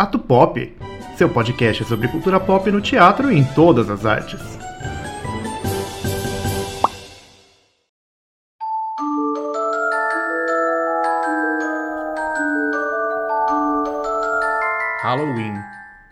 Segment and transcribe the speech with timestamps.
[0.00, 0.76] Ato Pop,
[1.16, 4.40] seu podcast sobre cultura pop no teatro e em todas as artes.
[15.02, 15.54] Halloween,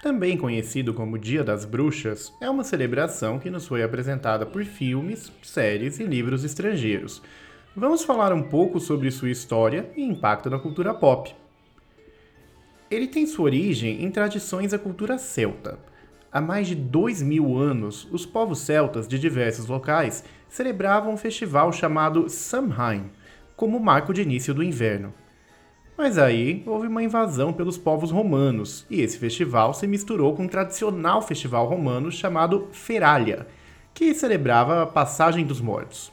[0.02, 5.30] também conhecido como Dia das Bruxas, é uma celebração que nos foi apresentada por filmes,
[5.44, 7.22] séries e livros estrangeiros.
[7.76, 11.32] Vamos falar um pouco sobre sua história e impacto na cultura pop.
[12.88, 15.76] Ele tem sua origem em tradições da cultura celta.
[16.30, 21.72] Há mais de dois mil anos, os povos celtas de diversos locais celebravam um festival
[21.72, 23.10] chamado Samhain,
[23.56, 25.12] como marco de início do inverno.
[25.98, 30.48] Mas aí houve uma invasão pelos povos romanos, e esse festival se misturou com um
[30.48, 33.48] tradicional festival romano chamado Feralia,
[33.92, 36.12] que celebrava a passagem dos mortos.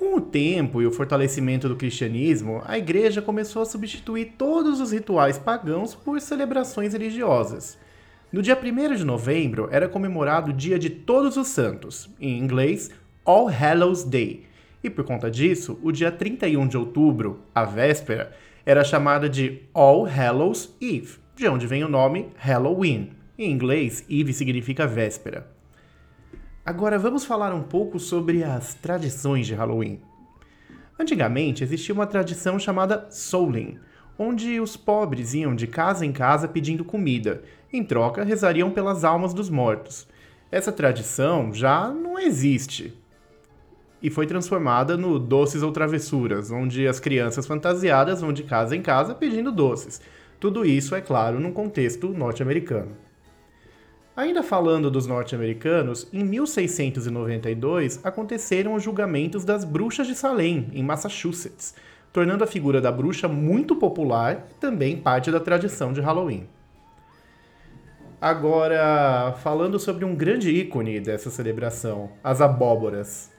[0.00, 4.92] Com o tempo e o fortalecimento do cristianismo, a igreja começou a substituir todos os
[4.92, 7.76] rituais pagãos por celebrações religiosas.
[8.32, 12.90] No dia 1 de novembro era comemorado o Dia de Todos os Santos, em inglês
[13.26, 14.46] All Hallows Day,
[14.82, 20.06] e por conta disso, o dia 31 de outubro, a véspera, era chamada de All
[20.06, 23.10] Hallows Eve, de onde vem o nome Halloween.
[23.38, 25.59] Em inglês, Eve significa véspera.
[26.64, 30.00] Agora vamos falar um pouco sobre as tradições de Halloween.
[30.98, 33.78] Antigamente existia uma tradição chamada Souling,
[34.18, 39.32] onde os pobres iam de casa em casa pedindo comida, em troca rezariam pelas almas
[39.32, 40.06] dos mortos.
[40.52, 42.92] Essa tradição já não existe,
[44.02, 48.82] e foi transformada no Doces ou Travessuras, onde as crianças fantasiadas vão de casa em
[48.82, 50.00] casa pedindo doces.
[50.38, 52.96] Tudo isso, é claro, num contexto norte-americano.
[54.20, 61.74] Ainda falando dos norte-americanos, em 1692 aconteceram os julgamentos das bruxas de Salem, em Massachusetts,
[62.12, 66.46] tornando a figura da bruxa muito popular e também parte da tradição de Halloween.
[68.20, 73.32] Agora, falando sobre um grande ícone dessa celebração, as abóboras.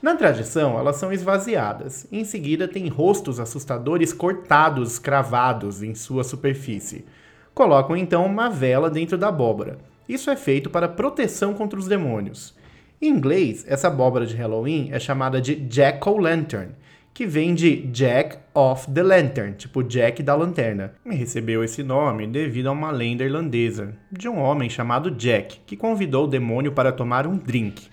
[0.00, 2.06] Na tradição, elas são esvaziadas.
[2.12, 7.04] Em seguida, tem rostos assustadores cortados, cravados em sua superfície.
[7.52, 9.97] Colocam então uma vela dentro da abóbora.
[10.08, 12.56] Isso é feito para proteção contra os demônios.
[13.00, 16.70] Em inglês, essa abóbora de Halloween é chamada de Jack-o'-lantern,
[17.12, 20.94] que vem de Jack of the Lantern, tipo Jack da lanterna.
[21.04, 25.76] E recebeu esse nome devido a uma lenda irlandesa de um homem chamado Jack, que
[25.76, 27.88] convidou o demônio para tomar um drink.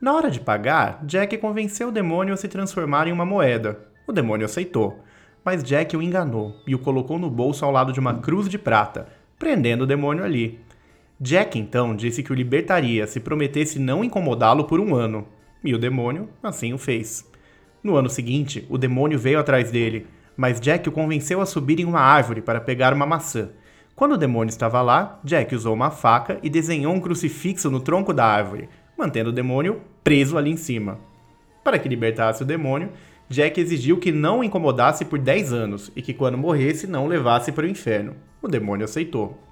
[0.00, 3.78] Na hora de pagar, Jack convenceu o demônio a se transformar em uma moeda.
[4.06, 5.00] O demônio aceitou,
[5.42, 8.58] mas Jack o enganou e o colocou no bolso ao lado de uma cruz de
[8.58, 9.06] prata,
[9.38, 10.60] prendendo o demônio ali.
[11.18, 15.26] Jack então disse que o libertaria se prometesse não incomodá-lo por um ano,
[15.64, 17.26] e o demônio assim o fez.
[17.82, 20.06] No ano seguinte, o demônio veio atrás dele,
[20.36, 23.48] mas Jack o convenceu a subir em uma árvore para pegar uma maçã.
[23.94, 28.12] Quando o demônio estava lá, Jack usou uma faca e desenhou um crucifixo no tronco
[28.12, 30.98] da árvore, mantendo o demônio preso ali em cima.
[31.64, 32.90] Para que libertasse o demônio,
[33.26, 37.08] Jack exigiu que não o incomodasse por 10 anos e que quando morresse não o
[37.08, 38.14] levasse para o inferno.
[38.42, 39.45] O demônio aceitou.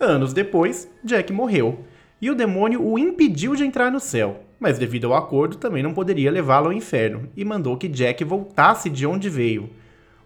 [0.00, 1.84] Anos depois, Jack morreu
[2.22, 5.92] e o demônio o impediu de entrar no céu, mas devido ao acordo também não
[5.92, 9.70] poderia levá-lo ao inferno e mandou que Jack voltasse de onde veio.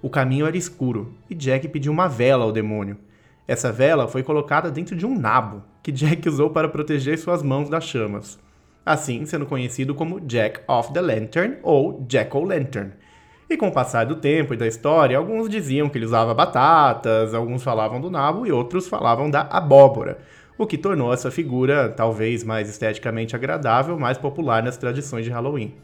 [0.02, 2.98] O caminho era escuro e Jack pediu uma vela ao demônio.
[3.48, 7.70] Essa vela foi colocada dentro de um nabo, que Jack usou para proteger suas mãos
[7.70, 8.38] das chamas.
[8.84, 12.90] Assim, sendo conhecido como Jack of the Lantern ou Jack-o'-lantern.
[13.52, 17.34] E com o passar do tempo e da história, alguns diziam que ele usava batatas,
[17.34, 20.16] alguns falavam do nabo e outros falavam da abóbora,
[20.56, 25.74] o que tornou essa figura talvez mais esteticamente agradável, mais popular nas tradições de Halloween.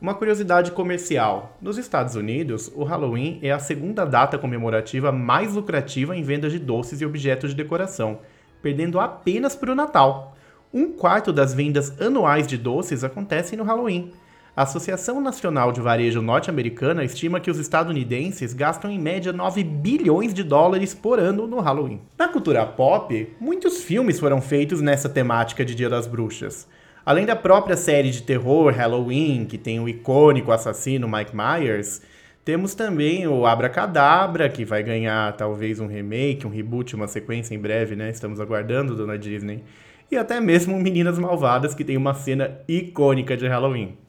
[0.00, 6.16] Uma curiosidade comercial: nos Estados Unidos, o Halloween é a segunda data comemorativa mais lucrativa
[6.16, 8.20] em vendas de doces e objetos de decoração,
[8.62, 10.34] perdendo apenas para o Natal.
[10.72, 14.10] Um quarto das vendas anuais de doces acontecem no Halloween.
[14.58, 20.34] A Associação Nacional de Varejo Norte-Americana estima que os estadunidenses gastam em média 9 bilhões
[20.34, 22.00] de dólares por ano no Halloween.
[22.18, 26.66] Na cultura pop, muitos filmes foram feitos nessa temática de Dia das Bruxas.
[27.06, 32.02] Além da própria série de terror Halloween, que tem o icônico assassino Mike Myers,
[32.44, 37.60] temos também o Abracadabra, que vai ganhar talvez um remake, um reboot, uma sequência em
[37.60, 38.10] breve, né?
[38.10, 39.62] Estamos aguardando, dona Disney.
[40.10, 44.07] E até mesmo Meninas Malvadas, que tem uma cena icônica de Halloween.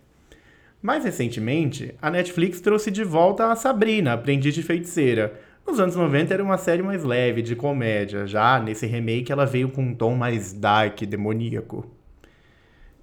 [0.81, 5.33] Mais recentemente, a Netflix trouxe de volta a Sabrina, Aprendiz de Feiticeira.
[5.67, 8.25] Nos anos 90 era uma série mais leve, de comédia.
[8.25, 11.85] Já nesse remake ela veio com um tom mais dark, demoníaco.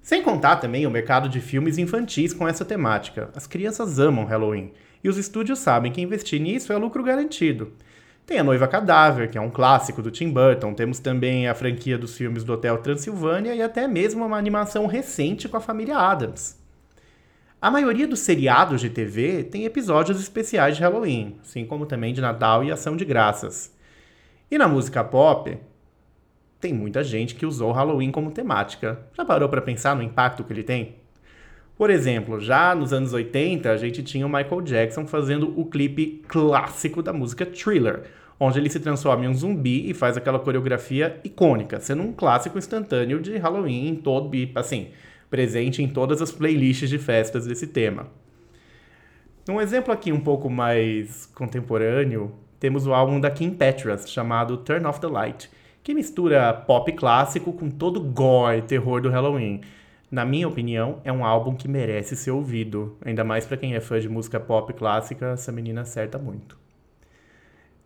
[0.01, 3.29] Sem contar também o mercado de filmes infantis com essa temática.
[3.35, 4.71] As crianças amam Halloween
[5.03, 7.73] e os estúdios sabem que investir nisso é lucro garantido.
[8.25, 10.73] Tem A Noiva Cadáver, que é um clássico do Tim Burton.
[10.73, 15.47] Temos também a franquia dos filmes do Hotel Transilvânia e até mesmo uma animação recente
[15.47, 16.66] com a família Adams.
[17.59, 22.21] A maioria dos seriados de TV tem episódios especiais de Halloween, assim como também de
[22.21, 23.75] Natal e Ação de Graças.
[24.51, 25.57] E na música pop,
[26.59, 28.99] tem muita gente que usou Halloween como temática.
[29.17, 30.97] Já parou para pensar no impacto que ele tem?
[31.75, 36.21] Por exemplo, já nos anos 80, a gente tinha o Michael Jackson fazendo o clipe
[36.27, 38.03] clássico da música Thriller,
[38.39, 42.59] onde ele se transforma em um zumbi e faz aquela coreografia icônica, sendo um clássico
[42.59, 44.89] instantâneo de Halloween em todo, assim,
[45.29, 48.07] presente em todas as playlists de festas desse tema.
[49.49, 54.85] Um exemplo aqui um pouco mais contemporâneo, temos o álbum da Kim Petras, chamado Turn
[54.85, 55.49] Off the Light,
[55.83, 59.61] que mistura pop clássico com todo gore e terror do Halloween.
[60.11, 63.79] Na minha opinião, é um álbum que merece ser ouvido, ainda mais para quem é
[63.79, 66.66] fã de música pop clássica, essa menina acerta muito.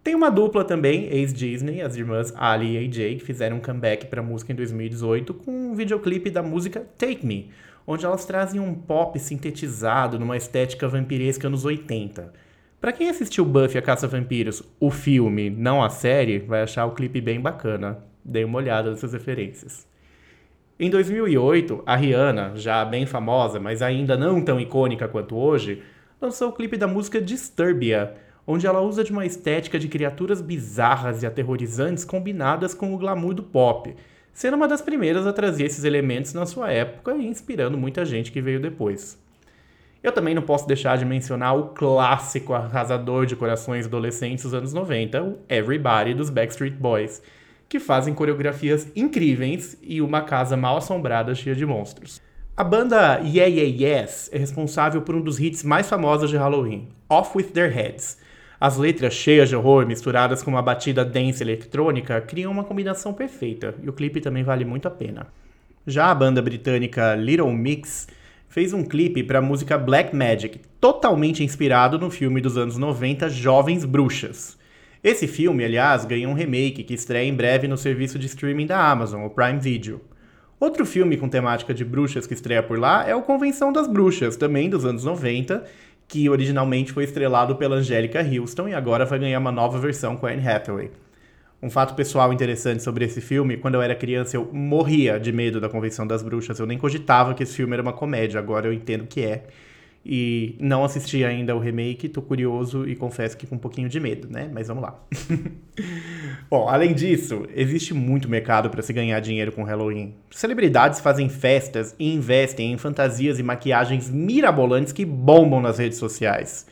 [0.03, 4.19] Tem uma dupla também, ex-Disney, as irmãs Ali e AJ, que fizeram um comeback para
[4.19, 7.51] a música em 2018 com um videoclipe da música Take Me,
[7.86, 12.33] onde elas trazem um pop sintetizado numa estética vampiresca nos 80.
[12.80, 16.95] Para quem assistiu Buffy a Caça Vampiros, o filme, não a série, vai achar o
[16.95, 18.00] clipe bem bacana.
[18.25, 19.88] Dei uma olhada nessas referências.
[20.80, 25.83] Em 2008, a Rihanna, já bem famosa, mas ainda não tão icônica quanto hoje,
[26.19, 28.15] lançou o clipe da música Disturbia,
[28.51, 33.33] onde ela usa de uma estética de criaturas bizarras e aterrorizantes combinadas com o glamour
[33.33, 33.95] do pop,
[34.33, 38.31] sendo uma das primeiras a trazer esses elementos na sua época e inspirando muita gente
[38.31, 39.19] que veio depois.
[40.03, 44.74] Eu também não posso deixar de mencionar o clássico arrasador de corações adolescentes dos anos
[44.74, 47.21] 90, o Everybody dos Backstreet Boys
[47.71, 52.21] que fazem coreografias incríveis e uma casa mal assombrada cheia de monstros.
[52.57, 56.89] A banda Yeah Yeah Yes é responsável por um dos hits mais famosos de Halloween,
[57.07, 58.18] Off With Their Heads.
[58.61, 63.73] As letras cheias de horror misturadas com uma batida dance eletrônica criam uma combinação perfeita,
[63.81, 65.25] e o clipe também vale muito a pena.
[65.87, 68.07] Já a banda britânica Little Mix
[68.47, 73.31] fez um clipe para a música Black Magic, totalmente inspirado no filme dos anos 90
[73.31, 74.59] Jovens Bruxas.
[75.03, 78.91] Esse filme, aliás, ganha um remake que estreia em breve no serviço de streaming da
[78.91, 80.01] Amazon, o Prime Video.
[80.59, 84.37] Outro filme com temática de bruxas que estreia por lá é o Convenção das Bruxas,
[84.37, 85.63] também dos anos 90,
[86.11, 90.27] que originalmente foi estrelado pela Angélica Houston e agora vai ganhar uma nova versão com
[90.27, 90.91] a Anne Hathaway.
[91.63, 95.61] Um fato pessoal interessante sobre esse filme, quando eu era criança eu morria de medo
[95.61, 98.73] da Convenção das Bruxas, eu nem cogitava que esse filme era uma comédia, agora eu
[98.73, 99.45] entendo que é.
[100.03, 104.00] E não assisti ainda o remake, tô curioso e confesso que com um pouquinho de
[104.00, 104.50] medo, né?
[104.51, 105.00] Mas vamos lá.
[106.50, 110.15] Bom, além disso, existe muito mercado para se ganhar dinheiro com Halloween.
[110.31, 116.65] Celebridades fazem festas e investem em fantasias e maquiagens mirabolantes que bombam nas redes sociais.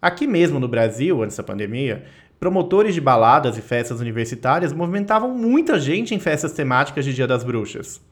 [0.00, 2.04] Aqui mesmo no Brasil, antes da pandemia,
[2.38, 7.42] promotores de baladas e festas universitárias movimentavam muita gente em festas temáticas de Dia das
[7.42, 8.04] Bruxas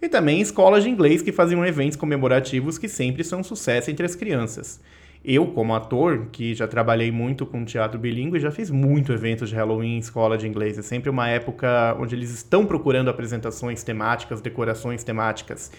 [0.00, 4.06] e também escolas de inglês que faziam eventos comemorativos que sempre são um sucesso entre
[4.06, 4.80] as crianças.
[5.22, 9.54] Eu, como ator, que já trabalhei muito com teatro bilíngue, já fiz muito eventos de
[9.54, 10.78] Halloween em escola de inglês.
[10.78, 15.70] É sempre uma época onde eles estão procurando apresentações temáticas, decorações temáticas.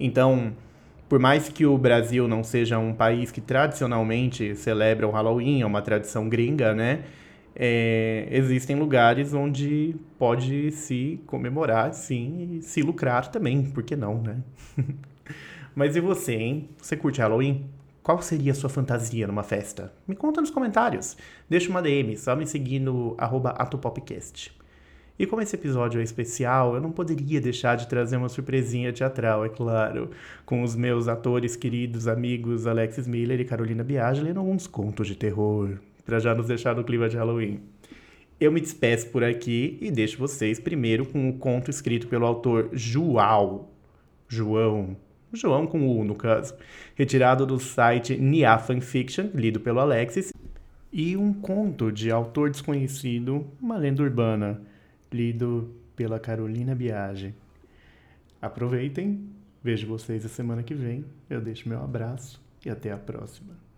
[0.00, 0.52] Então,
[1.08, 5.66] por mais que o Brasil não seja um país que tradicionalmente celebra o Halloween, é
[5.66, 7.04] uma tradição gringa, né?
[7.54, 14.22] É, existem lugares onde pode se comemorar, sim, e se lucrar também, por que não,
[14.22, 14.38] né?
[15.74, 16.68] Mas e você, hein?
[16.80, 17.66] Você curte Halloween?
[18.02, 19.92] Qual seria a sua fantasia numa festa?
[20.06, 21.16] Me conta nos comentários.
[21.48, 24.58] Deixa uma DM, só me seguir no atopopcast.
[25.18, 29.44] E como esse episódio é especial, eu não poderia deixar de trazer uma surpresinha teatral,
[29.44, 30.10] é claro,
[30.46, 35.14] com os meus atores queridos amigos Alexis Miller e Carolina Biaggi lendo alguns contos de
[35.14, 37.60] terror para já nos deixar no clima de Halloween.
[38.40, 42.70] Eu me despeço por aqui e deixo vocês primeiro com o conto escrito pelo autor
[42.72, 43.68] João.
[44.26, 44.96] João.
[45.32, 46.54] João com U, no caso.
[46.94, 50.32] Retirado do site Nia Fanfiction, lido pelo Alexis.
[50.92, 54.60] E um conto de autor desconhecido, uma lenda urbana,
[55.12, 57.34] lido pela Carolina Biagi.
[58.40, 59.28] Aproveitem,
[59.62, 61.04] vejo vocês a semana que vem.
[61.28, 63.69] Eu deixo meu abraço e até a próxima.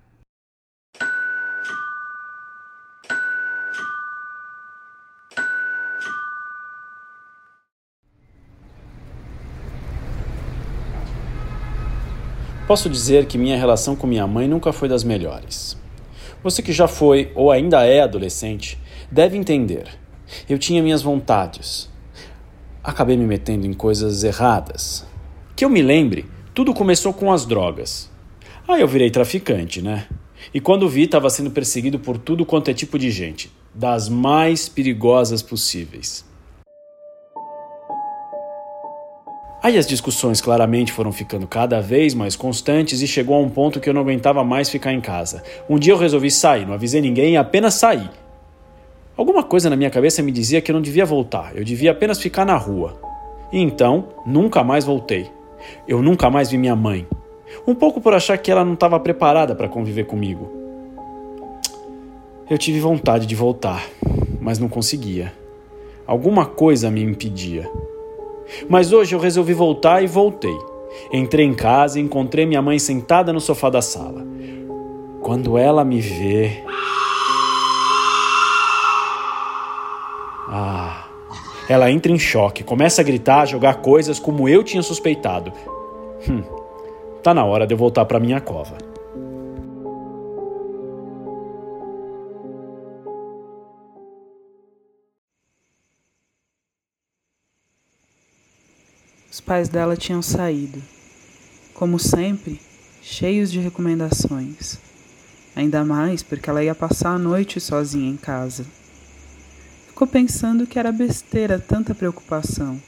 [12.73, 15.77] Posso dizer que minha relação com minha mãe nunca foi das melhores.
[16.43, 18.79] Você que já foi ou ainda é adolescente
[19.11, 19.85] deve entender.
[20.49, 21.91] Eu tinha minhas vontades.
[22.83, 25.07] Acabei me metendo em coisas erradas.
[25.55, 26.25] Que eu me lembre,
[26.55, 28.11] tudo começou com as drogas.
[28.67, 30.07] Aí eu virei traficante, né?
[30.55, 33.53] E quando vi, estava sendo perseguido por tudo quanto é tipo de gente.
[33.75, 36.25] das mais perigosas possíveis.
[39.63, 43.79] Aí as discussões claramente foram ficando cada vez mais constantes e chegou a um ponto
[43.79, 45.45] que eu não aguentava mais ficar em casa.
[45.71, 48.11] Um dia eu resolvi sair, não avisei ninguém apenas saí.
[49.17, 52.19] Alguma coisa na minha cabeça me dizia que eu não devia voltar, eu devia apenas
[52.19, 53.01] ficar na rua.
[53.53, 55.31] E então, nunca mais voltei.
[55.87, 57.07] Eu nunca mais vi minha mãe.
[57.65, 60.51] Um pouco por achar que ela não estava preparada para conviver comigo.
[62.51, 63.87] Eu tive vontade de voltar,
[64.41, 65.33] mas não conseguia.
[66.05, 67.71] Alguma coisa me impedia.
[68.69, 70.57] Mas hoje eu resolvi voltar e voltei.
[71.13, 74.25] Entrei em casa e encontrei minha mãe sentada no sofá da sala.
[75.23, 76.63] Quando ela me vê.
[80.49, 81.07] Ah.
[81.69, 85.53] Ela entra em choque, começa a gritar, a jogar coisas como eu tinha suspeitado.
[86.29, 86.43] Hum,
[87.23, 88.92] tá na hora de eu voltar para minha cova.
[99.33, 100.83] Os pais dela tinham saído,
[101.73, 102.61] como sempre,
[103.01, 104.77] cheios de recomendações.
[105.57, 108.67] Ainda mais porque ela ia passar a noite sozinha em casa.
[109.87, 112.79] Ficou pensando que era besteira tanta preocupação.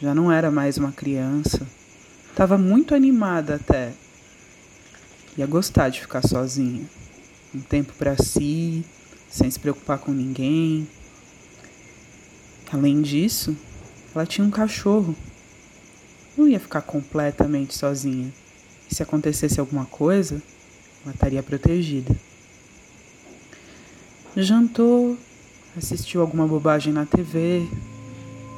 [0.00, 1.66] Já não era mais uma criança.
[2.30, 3.92] Estava muito animada até.
[5.36, 6.86] Ia gostar de ficar sozinha.
[7.54, 8.82] Um tempo para si,
[9.28, 10.88] sem se preocupar com ninguém.
[12.72, 13.54] Além disso,
[14.14, 15.14] ela tinha um cachorro
[16.36, 18.30] não ia ficar completamente sozinha.
[18.90, 20.42] E se acontecesse alguma coisa,
[21.02, 22.14] ela estaria protegida.
[24.36, 25.16] Jantou,
[25.76, 27.66] assistiu alguma bobagem na TV,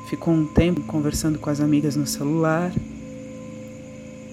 [0.08, 2.72] ficou um tempo conversando com as amigas no celular.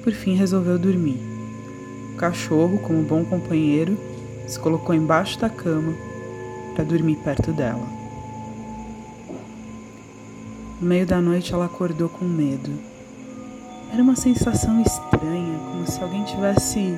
[0.04, 1.20] Por fim, resolveu dormir.
[2.14, 3.98] O cachorro, como bom companheiro,
[4.48, 5.94] se colocou embaixo da cama
[6.74, 7.88] para dormir perto dela.
[10.82, 12.95] No meio da noite, ela acordou com medo
[13.92, 16.98] era uma sensação estranha, como se alguém tivesse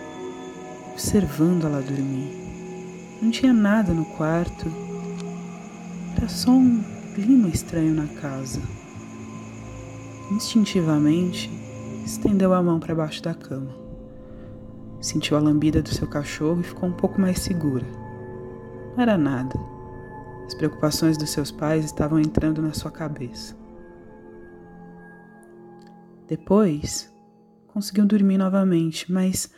[0.92, 2.48] observando ela dormir.
[3.22, 4.72] Não tinha nada no quarto.
[6.16, 8.62] Era só um clima estranho na casa.
[10.32, 11.50] Instintivamente,
[12.06, 13.76] estendeu a mão para baixo da cama.
[15.00, 17.86] Sentiu a lambida do seu cachorro e ficou um pouco mais segura.
[18.96, 19.56] Não era nada.
[20.48, 23.56] As preocupações dos seus pais estavam entrando na sua cabeça.
[26.28, 27.10] Depois,
[27.68, 29.50] conseguiu dormir novamente, mas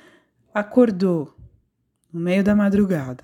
[0.53, 1.35] acordou
[2.13, 3.23] no meio da madrugada.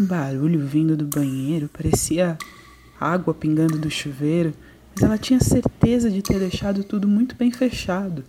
[0.00, 2.36] Um barulho vindo do banheiro, parecia
[2.98, 4.52] água pingando do chuveiro,
[4.94, 8.24] mas ela tinha certeza de ter deixado tudo muito bem fechado.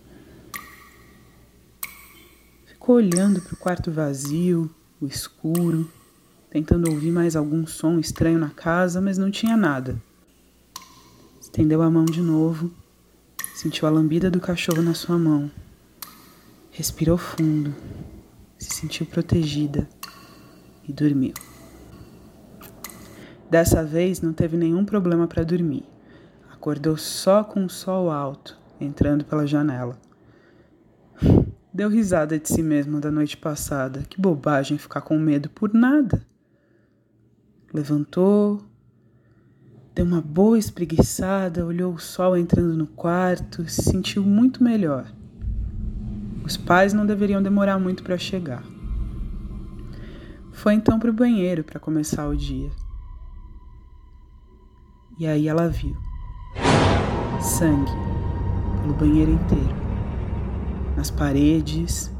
[2.66, 5.90] Ficou olhando para o quarto vazio, o escuro,
[6.50, 10.00] tentando ouvir mais algum som estranho na casa, mas não tinha nada.
[11.54, 12.68] Estendeu a mão de novo,
[13.54, 15.48] sentiu a lambida do cachorro na sua mão.
[16.72, 17.72] Respirou fundo,
[18.58, 19.88] se sentiu protegida
[20.82, 21.32] e dormiu.
[23.48, 25.84] Dessa vez não teve nenhum problema para dormir.
[26.50, 29.96] Acordou só com o sol alto entrando pela janela.
[31.72, 34.02] Deu risada de si mesma da noite passada.
[34.10, 36.26] Que bobagem ficar com medo por nada.
[37.72, 38.60] Levantou,
[39.94, 45.06] Deu uma boa espreguiçada, olhou o sol entrando no quarto, se sentiu muito melhor.
[46.44, 48.64] Os pais não deveriam demorar muito para chegar.
[50.52, 52.72] Foi então para o banheiro para começar o dia.
[55.16, 55.96] E aí ela viu
[57.40, 57.92] sangue
[58.82, 59.76] pelo banheiro inteiro,
[60.96, 62.12] nas paredes,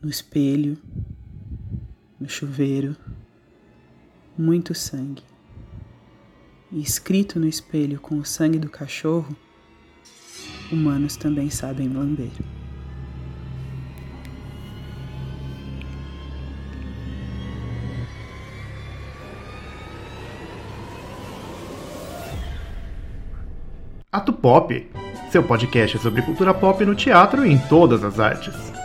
[0.00, 0.78] no espelho,
[2.18, 2.96] no chuveiro
[4.42, 5.22] muito sangue.
[6.70, 9.36] E escrito no espelho com o sangue do cachorro,
[10.70, 12.30] humanos também sabem lamber.
[24.10, 24.90] Ato Pop,
[25.30, 28.81] seu podcast sobre cultura pop no teatro e em todas as artes.